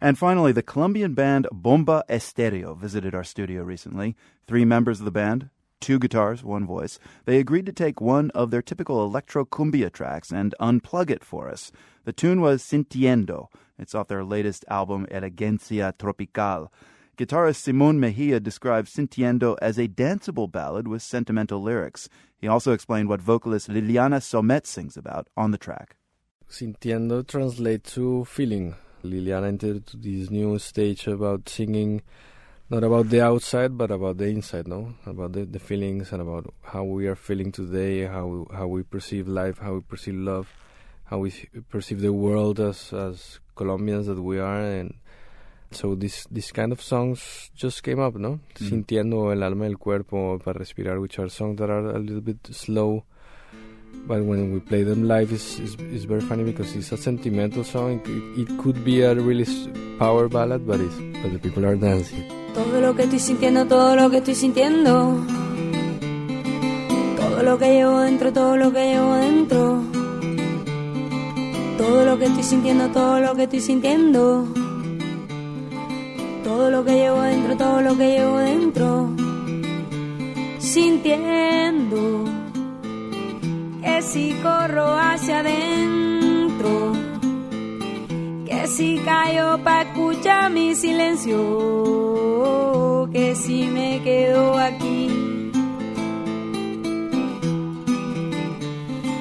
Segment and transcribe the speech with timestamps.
[0.00, 4.14] And finally, the Colombian band Bomba Estéreo visited our studio recently.
[4.46, 5.48] Three members of the band,
[5.80, 6.98] two guitars, one voice.
[7.24, 11.48] They agreed to take one of their typical electro cumbia tracks and unplug it for
[11.48, 11.72] us.
[12.04, 13.48] The tune was Sintiendo.
[13.78, 16.70] It's off their latest album, Elegancia Tropical.
[17.16, 22.10] Guitarist Simon Mejia describes Sintiendo as a danceable ballad with sentimental lyrics.
[22.38, 25.96] He also explained what vocalist Liliana Somet sings about on the track.
[26.50, 28.74] Sintiendo translates to feeling
[29.06, 32.02] Liliana entered this new stage about singing
[32.68, 36.52] not about the outside but about the inside no about the, the feelings and about
[36.62, 40.48] how we are feeling today how how we perceive life how we perceive love
[41.04, 41.32] how we
[41.68, 44.94] perceive the world as as Colombians that we are and
[45.70, 48.68] so this this kind of songs just came up no mm.
[48.68, 52.38] sintiendo el alma el cuerpo para respirar which are songs that are a little bit
[52.50, 53.04] slow
[54.06, 57.64] but when we play them live it's, it's, it's very funny because it's a sentimental
[57.64, 58.00] song.
[58.04, 59.46] It, it, could be a really
[59.98, 62.24] power ballad but it's but the people are dancing.
[62.54, 65.24] Todo lo que estoy sintiendo todo lo que estoy sintiendo.
[67.16, 69.82] Todo lo que llevo dentro todo lo que llevo dentro.
[71.78, 74.46] Todo lo que estoy sintiendo todo lo que estoy sintiendo.
[76.44, 79.10] Todo lo que llevo dentro todo lo que llevo dentro.
[80.58, 82.35] Sintiendo
[84.16, 86.92] si corro hacia adentro,
[88.46, 91.36] que si callo pa' escuchar mi silencio,
[93.12, 95.02] que si me quedo aquí.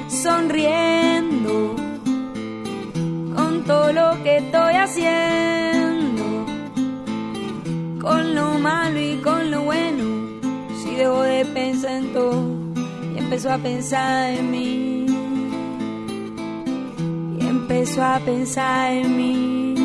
[0.07, 1.75] Sonriendo
[3.35, 6.25] con todo lo que estoy haciendo,
[8.01, 10.05] con lo malo y con lo bueno,
[10.79, 12.54] si debo de pensar en todo
[13.35, 15.05] empezó a pensar en mí.
[17.37, 19.75] Y empezó a pensar en mí.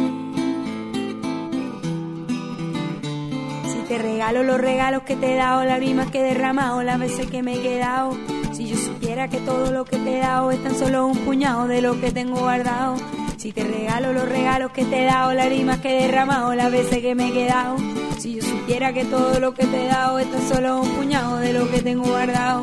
[3.64, 7.00] Si te regalo los regalos que te he dado, las rimas que he derramado, las
[7.00, 8.16] veces que me he quedado.
[8.52, 11.66] Si yo supiera que todo lo que te he dado es tan solo un puñado
[11.66, 12.98] de lo que tengo guardado.
[13.36, 16.70] Si te regalo los regalos que te he dado, las rimas que he derramado, las
[16.70, 17.78] veces que me he quedado.
[18.16, 21.38] Si yo supiera que todo lo que te he dado es tan solo un puñado
[21.38, 22.62] de lo que tengo guardado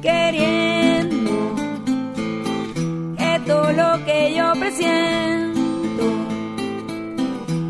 [0.00, 1.54] queriendo
[3.16, 6.04] que todo lo que yo presiento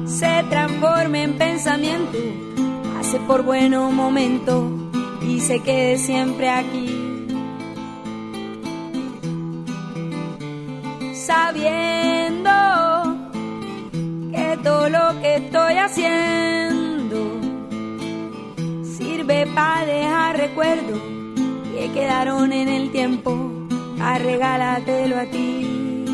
[0.07, 2.19] se transforme en pensamiento,
[2.99, 4.65] hace por buenos momentos
[5.23, 6.97] y se quede siempre aquí.
[11.15, 12.51] Sabiendo
[14.33, 17.41] que todo lo que estoy haciendo
[18.85, 21.01] sirve para dejar recuerdos
[21.93, 23.37] que quedaron en el tiempo,
[24.01, 26.05] a regálatelo a ti,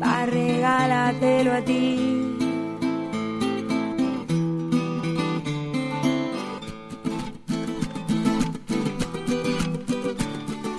[0.00, 2.36] a regálatelo a ti.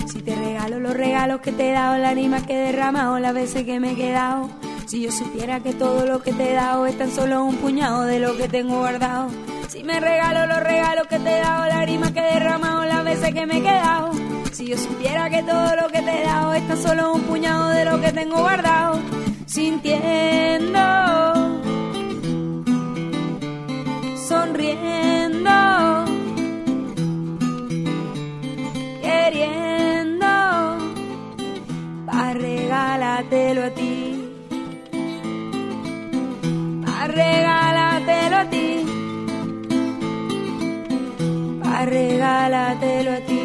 [0.08, 3.34] Si te regalo los regalos que te he dado, la anima que he derramado, las
[3.34, 4.50] veces que me he quedado.
[4.85, 8.03] Si yo supiera que todo lo que te he dado es tan solo un puñado
[8.03, 9.30] de lo que tengo guardado
[9.70, 13.03] si me regalo los regalos que te he dado, la rima que he derramado, las
[13.03, 14.12] veces que me he quedado.
[14.52, 17.86] Si yo supiera que todo lo que te he dado está solo un puñado de
[17.86, 19.00] lo que tengo guardado,
[19.46, 20.80] sintiendo,
[24.28, 26.06] sonriendo,
[29.02, 30.28] queriendo,
[32.06, 33.24] para a
[33.74, 34.30] ti,
[38.28, 38.75] para a ti
[41.84, 43.41] regálatelo a ti.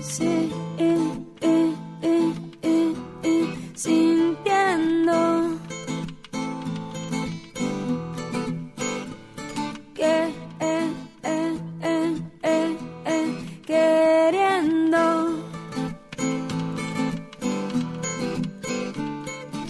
[0.00, 0.97] Sé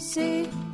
[0.09, 0.68] see.